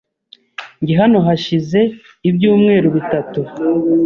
Njye 0.81 0.93
hano 1.01 1.17
hashize 1.27 1.79
ibyumweru 2.29 2.87
bitatu. 2.95 3.39